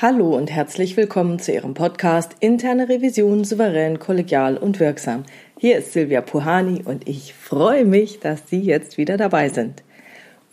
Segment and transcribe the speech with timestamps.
[0.00, 5.24] Hallo und herzlich willkommen zu Ihrem Podcast Interne Revision souverän, kollegial und wirksam.
[5.58, 9.82] Hier ist Silvia Puhani und ich freue mich, dass Sie jetzt wieder dabei sind.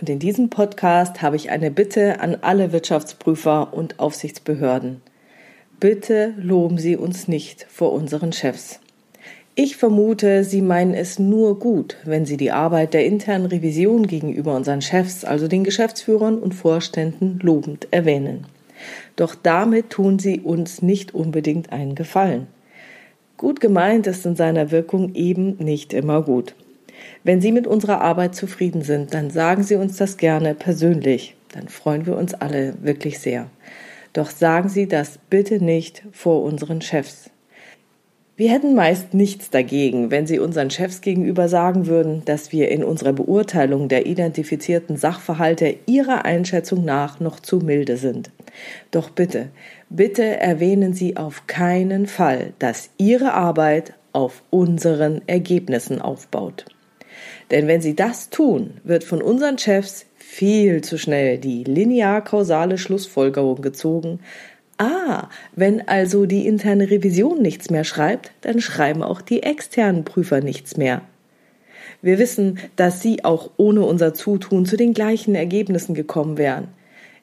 [0.01, 5.03] Und in diesem Podcast habe ich eine Bitte an alle Wirtschaftsprüfer und Aufsichtsbehörden.
[5.79, 8.79] Bitte loben Sie uns nicht vor unseren Chefs.
[9.53, 14.55] Ich vermute, Sie meinen es nur gut, wenn Sie die Arbeit der internen Revision gegenüber
[14.55, 18.47] unseren Chefs, also den Geschäftsführern und Vorständen, lobend erwähnen.
[19.15, 22.47] Doch damit tun sie uns nicht unbedingt einen Gefallen.
[23.37, 26.55] Gut gemeint ist in seiner Wirkung eben nicht immer gut.
[27.23, 31.35] Wenn Sie mit unserer Arbeit zufrieden sind, dann sagen Sie uns das gerne persönlich.
[31.53, 33.49] Dann freuen wir uns alle wirklich sehr.
[34.13, 37.29] Doch sagen Sie das bitte nicht vor unseren Chefs.
[38.37, 42.83] Wir hätten meist nichts dagegen, wenn Sie unseren Chefs gegenüber sagen würden, dass wir in
[42.83, 48.31] unserer Beurteilung der identifizierten Sachverhalte Ihrer Einschätzung nach noch zu milde sind.
[48.91, 49.47] Doch bitte,
[49.89, 56.65] bitte erwähnen Sie auf keinen Fall, dass Ihre Arbeit auf unseren Ergebnissen aufbaut.
[57.51, 63.61] Denn wenn Sie das tun, wird von unseren Chefs viel zu schnell die linear-kausale Schlussfolgerung
[63.61, 64.19] gezogen,
[64.77, 70.41] Ah, wenn also die interne Revision nichts mehr schreibt, dann schreiben auch die externen Prüfer
[70.41, 71.01] nichts mehr.
[72.01, 76.67] Wir wissen, dass sie auch ohne unser Zutun zu den gleichen Ergebnissen gekommen wären.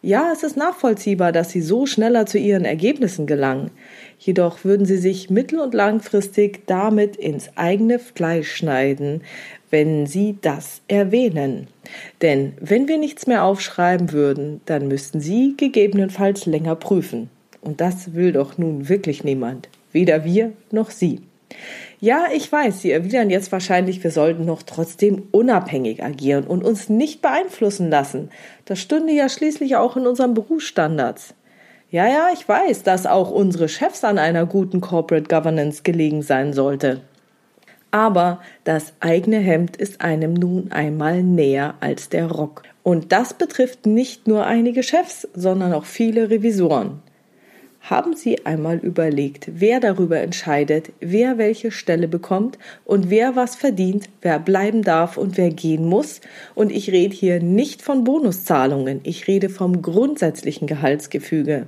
[0.01, 3.71] Ja, es ist nachvollziehbar, dass sie so schneller zu ihren Ergebnissen gelangen.
[4.19, 9.21] Jedoch würden sie sich mittel- und langfristig damit ins eigene Fleisch schneiden,
[9.71, 11.69] wenn sie das erwähnen.
[12.21, 17.31] Denn wenn wir nichts mehr aufschreiben würden, dann müssten sie gegebenenfalls länger prüfen.
[17.63, 19.71] Und das will doch nun wirklich niemand.
[19.93, 21.21] Weder wir noch Sie.
[22.01, 26.89] Ja, ich weiß, Sie erwidern jetzt wahrscheinlich, wir sollten noch trotzdem unabhängig agieren und uns
[26.89, 28.31] nicht beeinflussen lassen.
[28.65, 31.35] Das stünde ja schließlich auch in unseren Berufsstandards.
[31.91, 36.55] Ja, ja, ich weiß, dass auch unsere Chefs an einer guten Corporate Governance gelegen sein
[36.55, 37.03] sollte.
[37.93, 42.63] Aber das eigene Hemd ist einem nun einmal näher als der Rock.
[42.83, 47.03] Und das betrifft nicht nur einige Chefs, sondern auch viele Revisoren.
[47.83, 54.09] Haben Sie einmal überlegt, wer darüber entscheidet, wer welche Stelle bekommt und wer was verdient,
[54.21, 56.21] wer bleiben darf und wer gehen muss?
[56.55, 61.67] Und ich rede hier nicht von Bonuszahlungen, ich rede vom grundsätzlichen Gehaltsgefüge.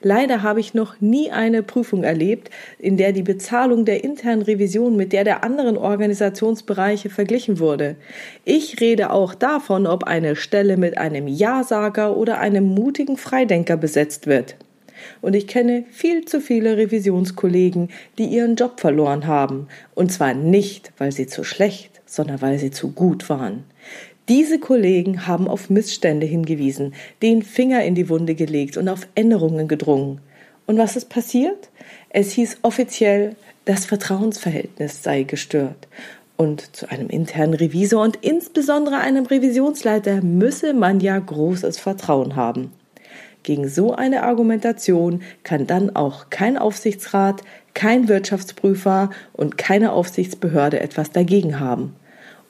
[0.00, 4.96] Leider habe ich noch nie eine Prüfung erlebt, in der die Bezahlung der internen Revision
[4.96, 7.96] mit der der anderen Organisationsbereiche verglichen wurde.
[8.44, 14.28] Ich rede auch davon, ob eine Stelle mit einem Ja-Sager oder einem mutigen Freidenker besetzt
[14.28, 14.56] wird.
[15.20, 17.88] Und ich kenne viel zu viele Revisionskollegen,
[18.18, 19.68] die ihren Job verloren haben.
[19.94, 23.64] Und zwar nicht, weil sie zu schlecht, sondern weil sie zu gut waren.
[24.28, 29.68] Diese Kollegen haben auf Missstände hingewiesen, den Finger in die Wunde gelegt und auf Änderungen
[29.68, 30.20] gedrungen.
[30.66, 31.70] Und was ist passiert?
[32.10, 35.88] Es hieß offiziell, das Vertrauensverhältnis sei gestört.
[36.36, 42.70] Und zu einem internen Revisor und insbesondere einem Revisionsleiter müsse man ja großes Vertrauen haben.
[43.48, 47.40] Gegen so eine Argumentation kann dann auch kein Aufsichtsrat,
[47.72, 51.96] kein Wirtschaftsprüfer und keine Aufsichtsbehörde etwas dagegen haben.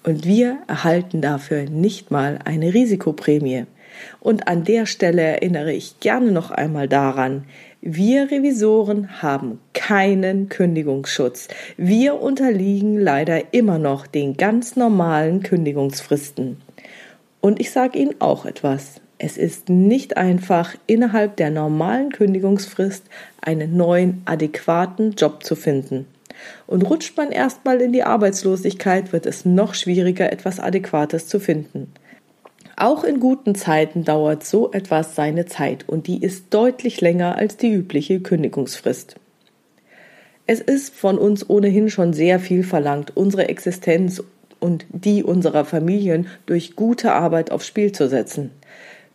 [0.03, 3.67] Und wir erhalten dafür nicht mal eine Risikoprämie.
[4.19, 7.45] Und an der Stelle erinnere ich gerne noch einmal daran,
[7.81, 11.47] wir Revisoren haben keinen Kündigungsschutz.
[11.77, 16.57] Wir unterliegen leider immer noch den ganz normalen Kündigungsfristen.
[17.41, 19.01] Und ich sage Ihnen auch etwas.
[19.19, 23.05] Es ist nicht einfach, innerhalb der normalen Kündigungsfrist
[23.41, 26.07] einen neuen, adäquaten Job zu finden.
[26.69, 31.93] Und rutscht man erstmal in die Arbeitslosigkeit, wird es noch schwieriger, etwas Adäquates zu finden.
[32.77, 37.57] Auch in guten Zeiten dauert so etwas seine Zeit und die ist deutlich länger als
[37.57, 39.17] die übliche Kündigungsfrist.
[40.47, 44.23] Es ist von uns ohnehin schon sehr viel verlangt, unsere Existenz
[44.61, 48.53] und die unserer Familien durch gute Arbeit aufs Spiel zu setzen.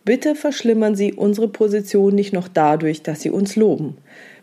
[0.05, 3.97] Bitte verschlimmern Sie unsere Position nicht noch dadurch, dass Sie uns loben.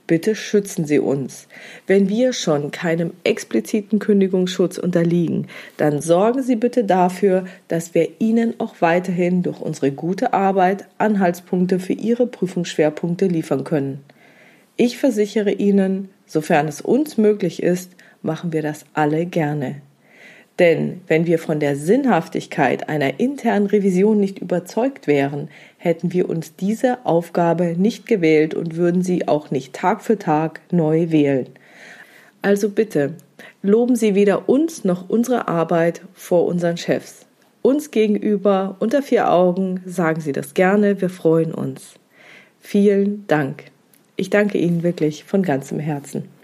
[0.06, 1.46] Bitte schützen Sie uns.
[1.86, 5.46] Wenn wir schon keinem expliziten Kündigungsschutz unterliegen,
[5.76, 11.78] dann sorgen Sie bitte dafür, dass wir Ihnen auch weiterhin durch unsere gute Arbeit Anhaltspunkte
[11.78, 14.00] für Ihre Prüfungsschwerpunkte liefern können.
[14.76, 17.92] Ich versichere Ihnen, sofern es uns möglich ist,
[18.22, 19.82] machen wir das alle gerne.
[20.60, 25.48] Denn wenn wir von der Sinnhaftigkeit einer internen Revision nicht überzeugt wären,
[25.78, 30.60] hätten wir uns diese Aufgabe nicht gewählt und würden sie auch nicht Tag für Tag
[30.70, 31.46] neu wählen.
[32.42, 33.14] Also bitte,
[33.62, 37.24] loben Sie weder uns noch unsere Arbeit vor unseren Chefs.
[37.62, 41.94] Uns gegenüber unter vier Augen sagen Sie das gerne, wir freuen uns.
[42.60, 43.64] Vielen Dank.
[44.16, 46.39] Ich danke Ihnen wirklich von ganzem Herzen.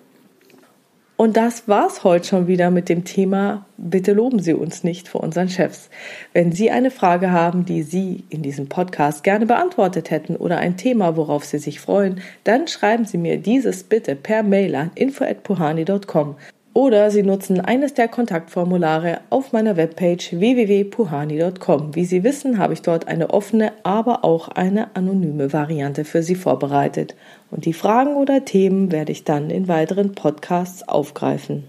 [1.16, 5.22] Und das war's heute schon wieder mit dem Thema Bitte loben Sie uns nicht vor
[5.22, 5.90] unseren Chefs.
[6.32, 10.76] Wenn Sie eine Frage haben, die Sie in diesem Podcast gerne beantwortet hätten oder ein
[10.76, 16.36] Thema, worauf Sie sich freuen, dann schreiben Sie mir dieses bitte per Mail an info@puhani.com
[16.76, 21.94] oder Sie nutzen eines der Kontaktformulare auf meiner Webpage www.puhani.com.
[21.94, 26.34] Wie Sie wissen, habe ich dort eine offene, aber auch eine anonyme Variante für Sie
[26.34, 27.16] vorbereitet.
[27.50, 31.64] Und die Fragen oder Themen werde ich dann in weiteren Podcasts aufgreifen.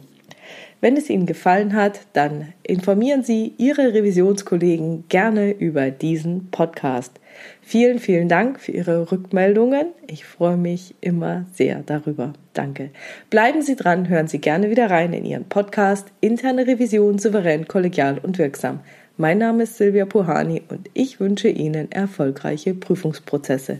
[0.79, 7.19] Wenn es Ihnen gefallen hat, dann informieren Sie Ihre Revisionskollegen gerne über diesen Podcast.
[7.63, 9.87] Vielen, vielen Dank für Ihre Rückmeldungen.
[10.05, 12.33] Ich freue mich immer sehr darüber.
[12.53, 12.91] Danke.
[13.31, 18.19] Bleiben Sie dran, hören Sie gerne wieder rein in Ihren Podcast Interne Revision souverän, kollegial
[18.21, 18.79] und wirksam.
[19.17, 23.79] Mein Name ist Silvia Puhani und ich wünsche Ihnen erfolgreiche Prüfungsprozesse.